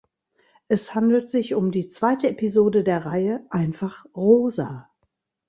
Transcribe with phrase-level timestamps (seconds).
[0.67, 4.89] Es handelt sich um die zweite Episode der Reihe "Einfach Rosa".